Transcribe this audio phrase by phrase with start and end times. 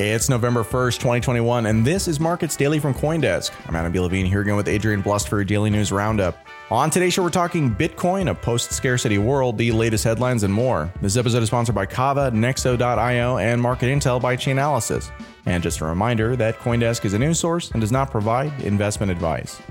[0.00, 3.52] It's November 1st, 2021, and this is Markets Daily from Coindesk.
[3.68, 4.00] I'm Adam B.
[4.00, 6.36] Levine here again with Adrian Blust for your Daily News Roundup.
[6.72, 10.92] On today's show, we're talking Bitcoin, a post scarcity world, the latest headlines, and more.
[11.00, 15.12] This episode is sponsored by Kava, Nexo.io, and Market Intel by Chainalysis.
[15.46, 19.12] And just a reminder that Coindesk is a news source and does not provide investment
[19.12, 19.62] advice.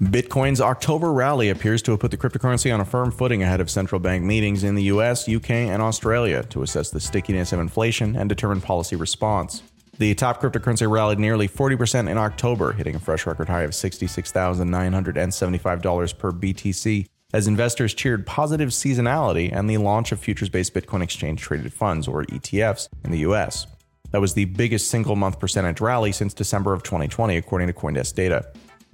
[0.00, 3.68] Bitcoin's October rally appears to have put the cryptocurrency on a firm footing ahead of
[3.68, 8.14] central bank meetings in the US, UK, and Australia to assess the stickiness of inflation
[8.14, 9.64] and determine policy response.
[9.98, 16.18] The top cryptocurrency rallied nearly 40% in October, hitting a fresh record high of $66,975
[16.18, 21.40] per BTC, as investors cheered positive seasonality and the launch of futures based Bitcoin exchange
[21.40, 23.66] traded funds, or ETFs, in the US.
[24.12, 28.14] That was the biggest single month percentage rally since December of 2020, according to Coindesk
[28.14, 28.46] data.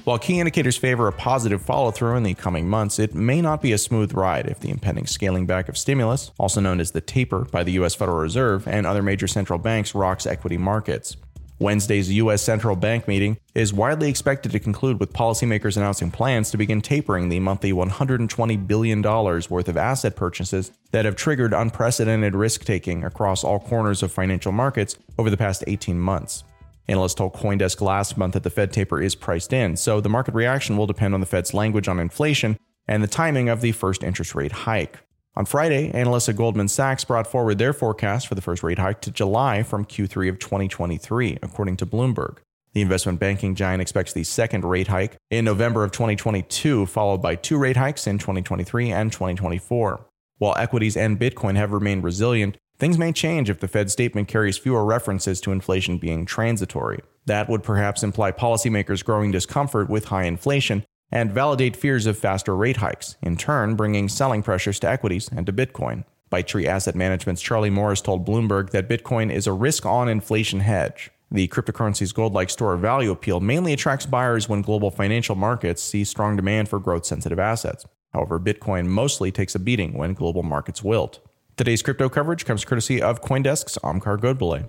[0.05, 3.63] While key indicators favor a positive follow through in the coming months, it may not
[3.63, 7.01] be a smooth ride if the impending scaling back of stimulus, also known as the
[7.01, 7.95] taper by the U.S.
[7.95, 11.17] Federal Reserve and other major central banks, rocks equity markets.
[11.59, 12.43] Wednesday's U.S.
[12.43, 17.31] central bank meeting is widely expected to conclude with policymakers announcing plans to begin tapering
[17.31, 23.43] the monthly $120 billion worth of asset purchases that have triggered unprecedented risk taking across
[23.43, 26.45] all corners of financial markets over the past 18 months.
[26.87, 30.35] Analysts told Coindesk last month that the Fed taper is priced in, so the market
[30.35, 34.03] reaction will depend on the Fed's language on inflation and the timing of the first
[34.03, 34.99] interest rate hike.
[35.37, 39.01] On Friday, analysts at Goldman Sachs brought forward their forecast for the first rate hike
[39.01, 42.37] to July from Q3 of 2023, according to Bloomberg.
[42.73, 47.37] The investment banking giant expects the second rate hike in November of 2022, followed by
[47.37, 50.07] two rate hikes in 2023 and 2024.
[50.39, 54.59] While equities and Bitcoin have remained resilient, Things may change if the Fed statement carries
[54.59, 57.01] fewer references to inflation being transitory.
[57.27, 62.57] That would perhaps imply policymakers' growing discomfort with high inflation and validate fears of faster
[62.57, 66.05] rate hikes, in turn, bringing selling pressures to equities and to Bitcoin.
[66.43, 71.13] Tree Asset Management's Charlie Morris told Bloomberg that Bitcoin is a risk on inflation hedge.
[71.31, 75.81] The cryptocurrency's gold like store of value appeal mainly attracts buyers when global financial markets
[75.81, 77.87] see strong demand for growth sensitive assets.
[78.13, 81.21] However, Bitcoin mostly takes a beating when global markets wilt.
[81.57, 84.67] Today's crypto coverage comes courtesy of Coindesk's Omkar Godbole.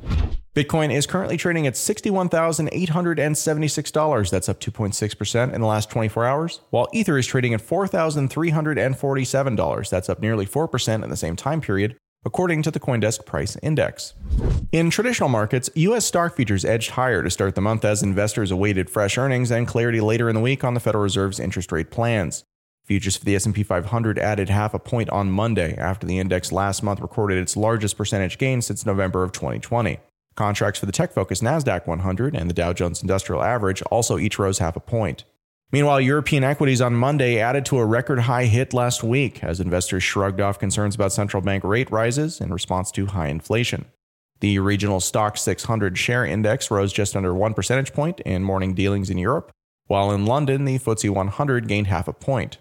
[0.53, 4.29] Bitcoin is currently trading at $61,876.
[4.29, 9.89] That's up 2.6% in the last 24 hours, while Ether is trading at $4,347.
[9.89, 14.13] That's up nearly 4% in the same time period, according to the Coindesk Price Index.
[14.71, 16.05] In traditional markets, U.S.
[16.05, 20.01] stock futures edged higher to start the month as investors awaited fresh earnings and clarity
[20.01, 22.43] later in the week on the Federal Reserve's interest rate plans.
[22.85, 26.83] Futures for the S&P 500 added half a point on Monday after the index last
[26.83, 29.99] month recorded its largest percentage gain since November of 2020.
[30.35, 34.59] Contracts for the tech-focused Nasdaq 100 and the Dow Jones Industrial Average also each rose
[34.59, 35.23] half a point.
[35.71, 40.03] Meanwhile, European equities on Monday added to a record high hit last week as investors
[40.03, 43.85] shrugged off concerns about central bank rate rises in response to high inflation.
[44.41, 49.09] The regional Stoxx 600 share index rose just under 1 percentage point in morning dealings
[49.09, 49.51] in Europe,
[49.87, 52.59] while in London the FTSE 100 gained half a point.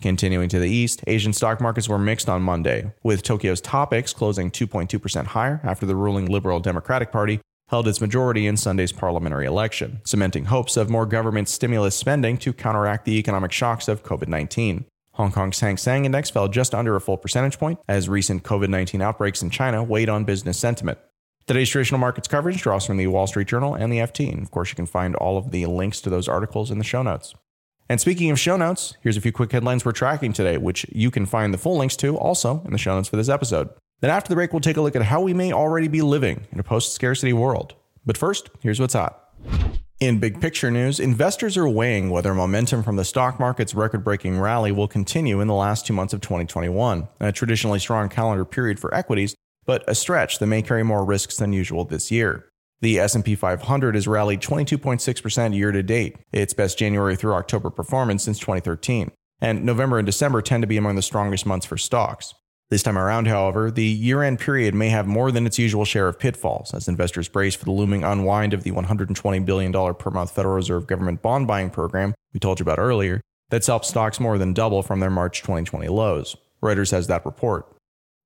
[0.00, 4.50] Continuing to the east, Asian stock markets were mixed on Monday, with Tokyo's Topix closing
[4.50, 10.00] 2.2% higher after the ruling Liberal Democratic Party held its majority in Sunday's parliamentary election,
[10.04, 14.84] cementing hopes of more government stimulus spending to counteract the economic shocks of COVID 19.
[15.14, 18.68] Hong Kong's Hang Seng Index fell just under a full percentage point as recent COVID
[18.68, 20.98] 19 outbreaks in China weighed on business sentiment.
[21.48, 24.32] Today's traditional markets coverage draws from the Wall Street Journal and the FT.
[24.32, 26.84] And of course, you can find all of the links to those articles in the
[26.84, 27.34] show notes.
[27.90, 31.10] And speaking of show notes, here's a few quick headlines we're tracking today, which you
[31.10, 33.70] can find the full links to also in the show notes for this episode.
[34.00, 36.46] Then after the break, we'll take a look at how we may already be living
[36.52, 37.74] in a post scarcity world.
[38.04, 39.32] But first, here's what's hot.
[40.00, 44.38] In big picture news, investors are weighing whether momentum from the stock market's record breaking
[44.38, 48.78] rally will continue in the last two months of 2021, a traditionally strong calendar period
[48.78, 49.34] for equities,
[49.64, 52.48] but a stretch that may carry more risks than usual this year.
[52.80, 58.22] The S&P 500 has rallied 22.6% year to date, its best January through October performance
[58.22, 59.10] since 2013.
[59.40, 62.34] And November and December tend to be among the strongest months for stocks.
[62.70, 66.06] This time around, however, the year end period may have more than its usual share
[66.06, 70.32] of pitfalls as investors brace for the looming unwind of the $120 billion per month
[70.32, 74.38] Federal Reserve government bond buying program we told you about earlier that's helped stocks more
[74.38, 76.36] than double from their March 2020 lows.
[76.62, 77.74] Reuters has that report.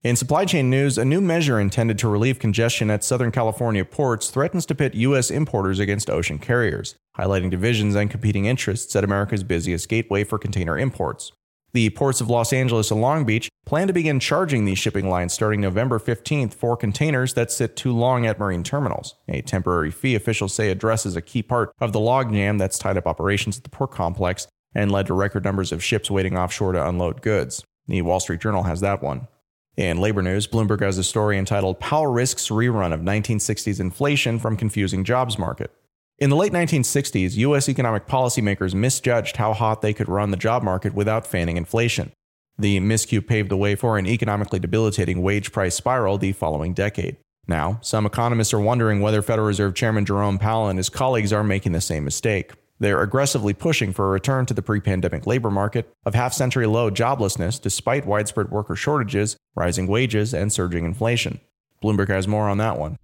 [0.03, 4.31] In supply chain news, a new measure intended to relieve congestion at Southern California ports
[4.31, 5.31] threatens to pit U.S.
[5.31, 10.77] importers against ocean carriers, highlighting divisions and competing interests at America's busiest gateway for container
[10.77, 11.31] imports.
[11.73, 15.35] The ports of Los Angeles and Long Beach plan to begin charging these shipping lines
[15.35, 19.15] starting November 15th for containers that sit too long at marine terminals.
[19.29, 23.07] A temporary fee officials say addresses a key part of the logjam that's tied up
[23.07, 26.89] operations at the port complex and led to record numbers of ships waiting offshore to
[26.89, 27.65] unload goods.
[27.87, 29.29] The Wall Street Journal has that one.
[29.77, 34.55] In labor news, Bloomberg has a story entitled Powell Risks Rerun of 1960s Inflation from
[34.55, 35.71] Confusing Jobs Market.
[36.19, 37.71] In the late 1960s, U.S.
[37.71, 42.13] economic policymakers misjudged how hot they could run the job market without fanning inflation.
[42.59, 47.17] The miscue paved the way for an economically debilitating wage price spiral the following decade.
[47.49, 51.43] Now, some economists are wondering whether Federal Reserve Chairman Jerome Powell and his colleagues are
[51.43, 52.53] making the same mistake.
[52.83, 56.67] They're aggressively pushing for a return to the pre pandemic labor market of half century
[56.67, 61.39] low joblessness despite widespread worker shortages, rising wages, and surging inflation.
[61.81, 62.97] Bloomberg has more on that one.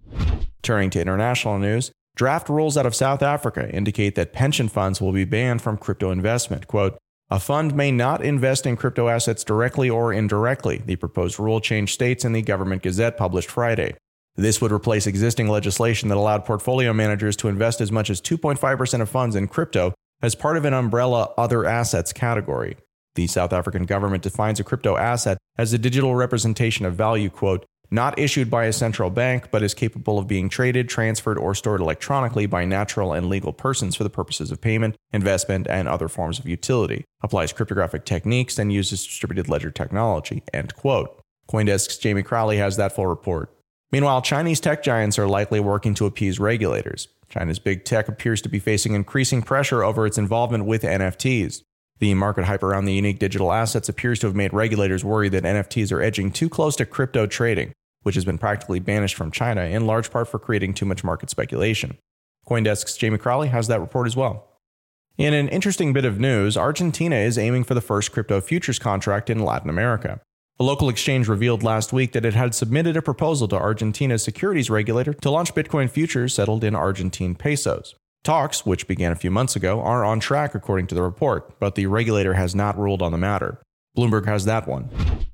[0.63, 5.13] Turning to international news, draft rules out of South Africa indicate that pension funds will
[5.13, 6.67] be banned from crypto investment.
[6.67, 6.97] Quote,
[7.29, 11.93] a fund may not invest in crypto assets directly or indirectly, the proposed rule change
[11.93, 13.95] states in the Government Gazette published Friday.
[14.39, 19.01] This would replace existing legislation that allowed portfolio managers to invest as much as 2.5%
[19.01, 22.77] of funds in crypto as part of an umbrella other assets category.
[23.15, 27.65] The South African government defines a crypto asset as a digital representation of value, quote,
[27.91, 31.81] not issued by a central bank, but is capable of being traded, transferred, or stored
[31.81, 36.39] electronically by natural and legal persons for the purposes of payment, investment, and other forms
[36.39, 41.19] of utility, applies cryptographic techniques, and uses distributed ledger technology, end quote.
[41.51, 43.53] Coindesk's Jamie Crawley has that full report.
[43.91, 47.07] Meanwhile, Chinese tech giants are likely working to appease regulators.
[47.27, 51.63] China's big tech appears to be facing increasing pressure over its involvement with NFTs.
[51.99, 55.43] The market hype around the unique digital assets appears to have made regulators worry that
[55.43, 59.63] NFTs are edging too close to crypto trading, which has been practically banished from China
[59.63, 61.97] in large part for creating too much market speculation.
[62.47, 64.47] Coindesk's Jamie Crawley has that report as well.
[65.17, 69.29] In an interesting bit of news, Argentina is aiming for the first crypto futures contract
[69.29, 70.21] in Latin America.
[70.61, 74.69] A local exchange revealed last week that it had submitted a proposal to Argentina's securities
[74.69, 77.95] regulator to launch Bitcoin futures settled in Argentine pesos.
[78.25, 81.75] Talks, which began a few months ago, are on track according to the report, but
[81.75, 83.61] the regulator has not ruled on the matter.
[83.97, 84.89] Bloomberg has that one.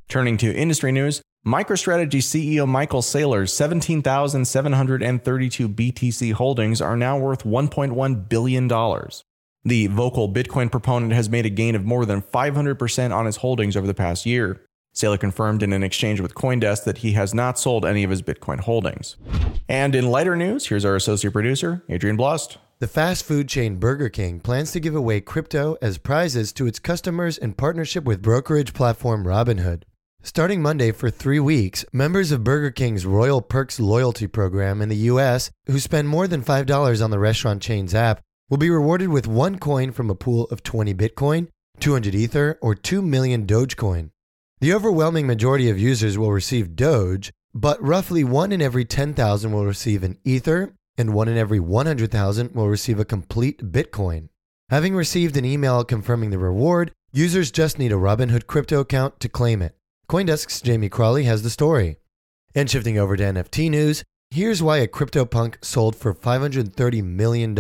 [0.08, 8.30] Turning to industry news, MicroStrategy CEO Michael Saylor's 17,732 BTC holdings are now worth $1.1
[8.30, 8.68] billion.
[8.68, 13.76] The vocal Bitcoin proponent has made a gain of more than 500% on his holdings
[13.76, 14.62] over the past year.
[14.96, 18.22] Saylor confirmed in an exchange with Coindesk that he has not sold any of his
[18.22, 19.18] Bitcoin holdings.
[19.68, 22.58] And in lighter news, here's our associate producer, Adrian Blust.
[22.80, 26.80] The fast food chain Burger King plans to give away crypto as prizes to its
[26.80, 29.84] customers in partnership with brokerage platform Robinhood.
[30.24, 34.96] Starting Monday for three weeks, members of Burger King's Royal Perks loyalty program in the
[35.12, 35.52] U.S.
[35.68, 39.60] who spend more than $5 on the restaurant chain's app will be rewarded with one
[39.60, 41.50] coin from a pool of 20 Bitcoin,
[41.80, 44.12] 200 Ether, or 2 million Dogecoin.
[44.66, 49.64] The overwhelming majority of users will receive Doge, but roughly 1 in every 10,000 will
[49.64, 54.30] receive an Ether, and 1 in every 100,000 will receive a complete Bitcoin.
[54.70, 59.30] Having received an email confirming the reward, users just need a Robinhood crypto account to
[59.30, 59.78] claim it.
[60.10, 61.98] Coindesk's Jamie Crawley has the story.
[62.56, 67.54] And shifting over to NFT news, here's why a CryptoPunk sold for $530 million.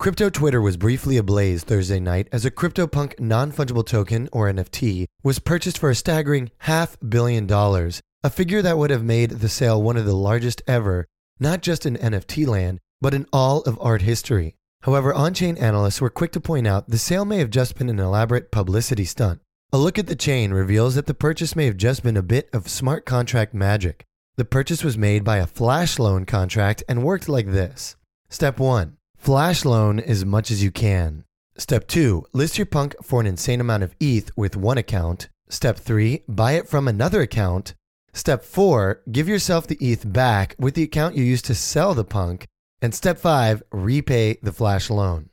[0.00, 5.04] Crypto Twitter was briefly ablaze Thursday night as a CryptoPunk non fungible token, or NFT,
[5.22, 9.48] was purchased for a staggering half billion dollars, a figure that would have made the
[9.50, 11.06] sale one of the largest ever,
[11.38, 14.56] not just in NFT land, but in all of art history.
[14.84, 17.90] However, on chain analysts were quick to point out the sale may have just been
[17.90, 19.42] an elaborate publicity stunt.
[19.70, 22.48] A look at the chain reveals that the purchase may have just been a bit
[22.54, 24.06] of smart contract magic.
[24.36, 27.96] The purchase was made by a flash loan contract and worked like this
[28.30, 31.24] Step 1 Flash loan as much as you can.
[31.58, 32.24] Step 2.
[32.32, 35.28] List your punk for an insane amount of ETH with one account.
[35.50, 36.22] Step 3.
[36.26, 37.74] Buy it from another account.
[38.14, 39.02] Step 4.
[39.12, 42.46] Give yourself the ETH back with the account you used to sell the punk.
[42.80, 43.62] And step 5.
[43.72, 45.28] Repay the flash loan.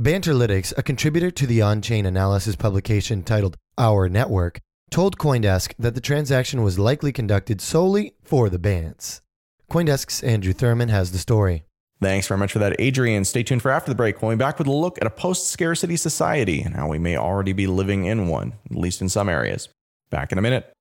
[0.00, 4.58] Banterlytics, a contributor to the on chain analysis publication titled Our Network,
[4.90, 9.20] told Coindesk that the transaction was likely conducted solely for the Bants.
[9.70, 11.67] Coindesk's Andrew Thurman has the story.
[12.00, 13.24] Thanks very much for that, Adrian.
[13.24, 15.48] Stay tuned for after the break when we back with a look at a post
[15.48, 19.28] scarcity society and how we may already be living in one, at least in some
[19.28, 19.68] areas.
[20.10, 20.72] Back in a minute.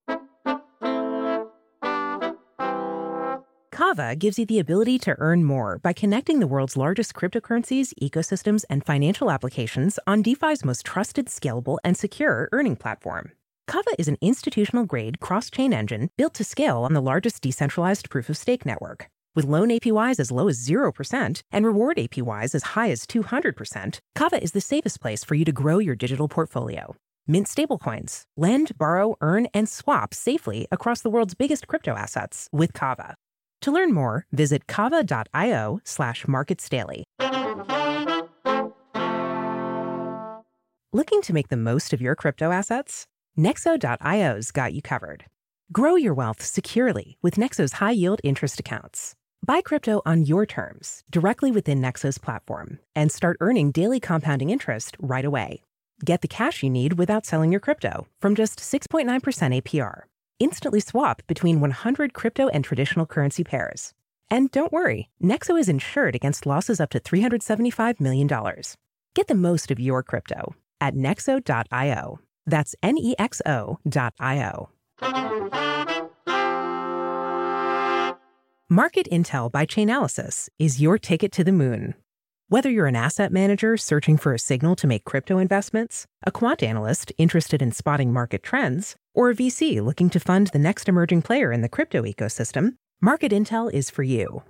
[3.72, 8.64] Kava gives you the ability to earn more by connecting the world's largest cryptocurrencies, ecosystems,
[8.70, 13.32] and financial applications on DeFi's most trusted, scalable, and secure earning platform.
[13.68, 18.10] Kava is an institutional grade cross chain engine built to scale on the largest decentralized
[18.10, 19.10] proof of stake network.
[19.38, 24.42] With loan APYs as low as 0% and reward APYs as high as 200%, Kava
[24.42, 26.96] is the safest place for you to grow your digital portfolio.
[27.28, 32.74] Mint stablecoins, lend, borrow, earn, and swap safely across the world's biggest crypto assets with
[32.74, 33.14] Kava.
[33.62, 37.04] To learn more, visit kava.io slash marketsdaily.
[40.92, 43.06] Looking to make the most of your crypto assets?
[43.38, 45.26] Nexo.io's got you covered.
[45.72, 49.14] Grow your wealth securely with Nexo's high yield interest accounts.
[49.48, 54.98] Buy crypto on your terms directly within Nexo's platform and start earning daily compounding interest
[55.00, 55.64] right away.
[56.04, 59.08] Get the cash you need without selling your crypto from just 6.9%
[59.62, 60.02] APR.
[60.40, 63.94] Instantly swap between 100 crypto and traditional currency pairs.
[64.30, 68.28] And don't worry, Nexo is insured against losses up to $375 million.
[69.14, 72.20] Get the most of your crypto at nexo.io.
[72.46, 74.70] That's N E X O.io.
[78.70, 81.96] Market Intel by Chainalysis is your ticket to the moon.
[82.50, 86.62] Whether you're an asset manager searching for a signal to make crypto investments, a quant
[86.62, 91.22] analyst interested in spotting market trends, or a VC looking to fund the next emerging
[91.22, 94.44] player in the crypto ecosystem, Market Intel is for you.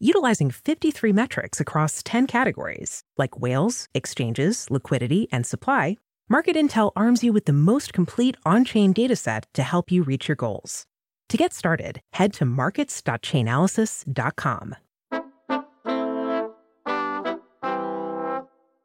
[0.00, 5.96] Utilizing 53 metrics across 10 categories, like whales, exchanges, liquidity, and supply,
[6.28, 10.26] Market Intel arms you with the most complete on chain dataset to help you reach
[10.26, 10.86] your goals.
[11.30, 14.74] To get started, head to markets.chainalysis.com.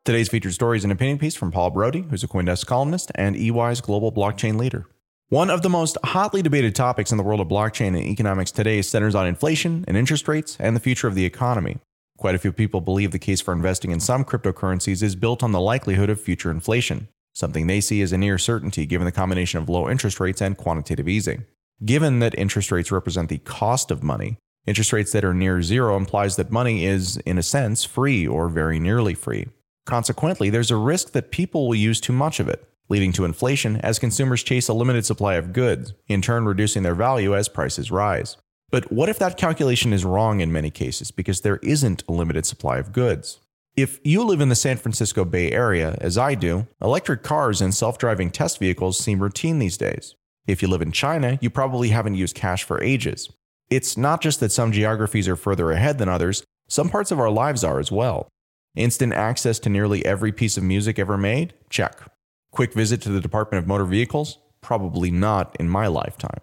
[0.06, 3.36] Today's featured story is an opinion piece from Paul Brody, who's a Coindesk columnist and
[3.36, 4.86] EY's global blockchain leader.
[5.30, 8.84] One of the most hotly debated topics in the world of blockchain and economics today
[8.84, 11.80] centers on inflation and interest rates and the future of the economy.
[12.16, 15.52] Quite a few people believe the case for investing in some cryptocurrencies is built on
[15.52, 19.60] the likelihood of future inflation, something they see as a near certainty given the combination
[19.60, 21.44] of low interest rates and quantitative easing.
[21.84, 25.98] Given that interest rates represent the cost of money, interest rates that are near zero
[25.98, 29.48] implies that money is, in a sense, free or very nearly free.
[29.86, 33.76] Consequently, there's a risk that people will use too much of it, leading to inflation
[33.78, 37.92] as consumers chase a limited supply of goods, in turn reducing their value as prices
[37.92, 38.38] rise.
[38.72, 42.46] But what if that calculation is wrong in many cases because there isn't a limited
[42.46, 43.40] supply of goods?
[43.76, 47.76] If you live in the San Francisco Bay Area, as I do, electric cars and
[47.76, 50.16] self driving test vehicles seem routine these days.
[50.48, 53.30] If you live in China, you probably haven't used cash for ages.
[53.70, 57.32] It's not just that some geographies are further ahead than others, some parts of our
[57.32, 58.30] lives are as well.
[58.76, 61.54] Instant access to nearly every piece of music ever made?
[61.70, 62.00] Check.
[62.52, 64.38] Quick visit to the Department of Motor Vehicles?
[64.62, 66.42] Probably not in my lifetime.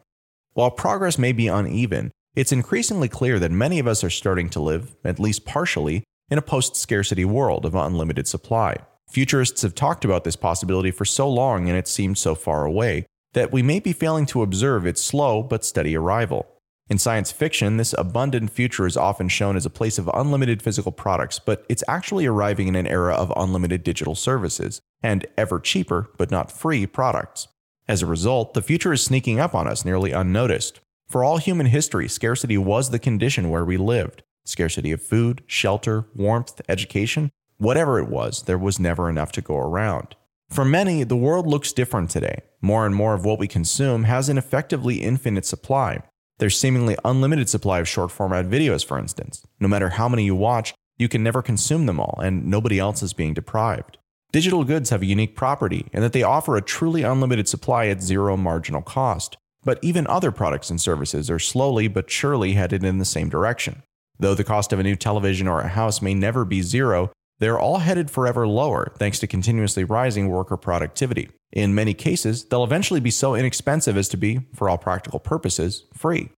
[0.55, 4.61] While progress may be uneven, it's increasingly clear that many of us are starting to
[4.61, 8.77] live, at least partially, in a post scarcity world of unlimited supply.
[9.11, 13.07] Futurists have talked about this possibility for so long and it seemed so far away
[13.33, 16.47] that we may be failing to observe its slow but steady arrival.
[16.89, 20.93] In science fiction, this abundant future is often shown as a place of unlimited physical
[20.93, 26.11] products, but it's actually arriving in an era of unlimited digital services and ever cheaper,
[26.19, 27.49] but not free, products.
[27.89, 30.81] As a result, the future is sneaking up on us nearly unnoticed.
[31.09, 34.23] For all human history, scarcity was the condition where we lived.
[34.45, 39.57] Scarcity of food, shelter, warmth, education, whatever it was, there was never enough to go
[39.57, 40.17] around.
[40.53, 42.43] For many, the world looks different today.
[42.61, 46.03] More and more of what we consume has an effectively infinite supply,
[46.39, 49.47] there's seemingly unlimited supply of short format videos, for instance.
[49.61, 53.03] No matter how many you watch, you can never consume them all, and nobody else
[53.03, 53.97] is being deprived.
[54.31, 58.03] Digital goods have a unique property in that they offer a truly unlimited supply at
[58.03, 59.39] zero marginal cost.
[59.65, 63.85] But even other products and services are slowly but surely headed in the same direction.
[64.19, 67.11] Though the cost of a new television or a house may never be zero,
[67.43, 71.29] they're all headed forever lower thanks to continuously rising worker productivity.
[71.51, 75.85] In many cases, they'll eventually be so inexpensive as to be, for all practical purposes,
[75.93, 76.31] free.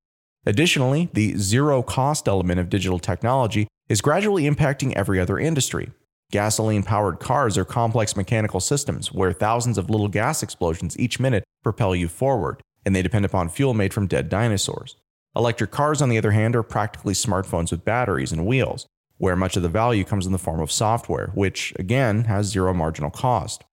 [0.46, 5.92] Additionally, the zero cost element of digital technology is gradually impacting every other industry.
[6.30, 11.44] Gasoline powered cars are complex mechanical systems where thousands of little gas explosions each minute
[11.62, 14.96] propel you forward, and they depend upon fuel made from dead dinosaurs.
[15.36, 18.86] Electric cars, on the other hand, are practically smartphones with batteries and wheels,
[19.24, 22.74] where much of the value comes in the form of software, which, again, has zero
[22.74, 23.64] marginal cost.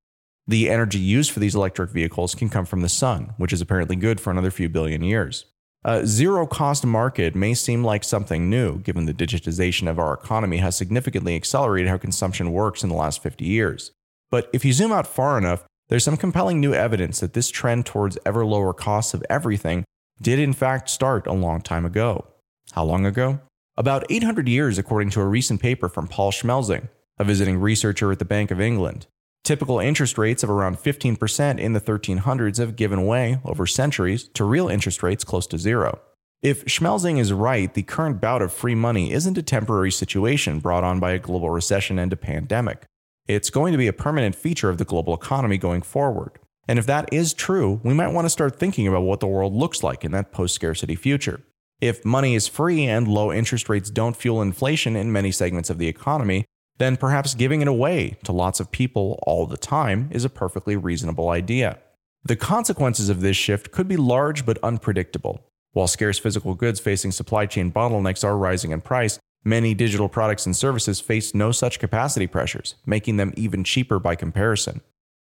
[0.48, 3.98] The energy used for these electric vehicles can come from the sun, which is apparently
[3.98, 5.44] good for another few billion years.
[5.84, 10.58] A zero cost market may seem like something new, given the digitization of our economy
[10.60, 13.92] has significantly accelerated how consumption works in the last 50 years.
[14.30, 17.86] But if you zoom out far enough, there's some compelling new evidence that this trend
[17.86, 19.84] towards ever lower costs of everything
[20.22, 22.26] did in fact start a long time ago.
[22.72, 23.42] How long ago?
[23.78, 28.20] About 800 years, according to a recent paper from Paul Schmelzing, a visiting researcher at
[28.20, 29.08] the Bank of England.
[29.46, 34.44] Typical interest rates of around 15% in the 1300s have given way over centuries to
[34.44, 36.00] real interest rates close to zero.
[36.42, 40.84] If Schmelzing is right, the current bout of free money isn't a temporary situation brought
[40.84, 42.84] on by a global recession and a pandemic.
[43.26, 46.40] It's going to be a permanent feature of the global economy going forward.
[46.68, 49.54] And if that is true, we might want to start thinking about what the world
[49.54, 51.42] looks like in that post scarcity future.
[51.82, 55.80] If money is free and low interest rates don't fuel inflation in many segments of
[55.80, 56.46] the economy,
[56.78, 60.76] then perhaps giving it away to lots of people all the time is a perfectly
[60.76, 61.80] reasonable idea.
[62.24, 65.44] The consequences of this shift could be large but unpredictable.
[65.74, 70.46] While scarce physical goods facing supply chain bottlenecks are rising in price, many digital products
[70.46, 74.82] and services face no such capacity pressures, making them even cheaper by comparison.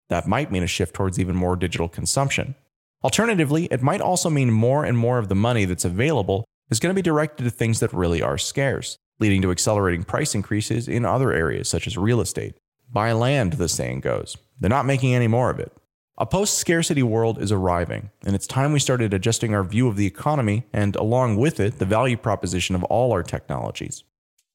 [0.08, 2.56] That might mean a shift towards even more digital consumption.
[3.04, 6.90] Alternatively, it might also mean more and more of the money that's available is going
[6.94, 11.04] to be directed to things that really are scarce, leading to accelerating price increases in
[11.04, 12.56] other areas such as real estate.
[12.90, 14.36] Buy land, the saying goes.
[14.58, 15.72] They're not making any more of it.
[16.20, 19.94] A post scarcity world is arriving, and it's time we started adjusting our view of
[19.94, 24.02] the economy and, along with it, the value proposition of all our technologies.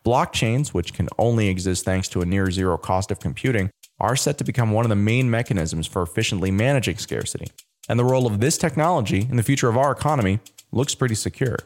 [0.04, 4.38] Blockchains, which can only exist thanks to a near zero cost of computing, are set
[4.40, 7.48] to become one of the main mechanisms for efficiently managing scarcity.
[7.90, 10.40] And the role of this technology in the future of our economy
[10.72, 11.58] looks pretty secure.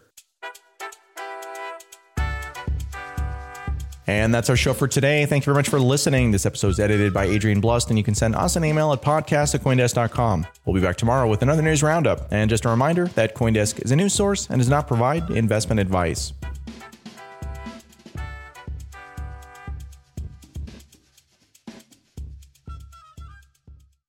[4.10, 5.26] And that's our show for today.
[5.26, 6.32] Thank you very much for listening.
[6.32, 9.02] This episode is edited by Adrian Blust, and you can send us an email at
[9.02, 10.48] podcast at Coindesk.com.
[10.66, 12.32] We'll be back tomorrow with another news roundup.
[12.32, 15.82] And just a reminder that Coindesk is a news source and does not provide investment
[15.82, 16.32] advice.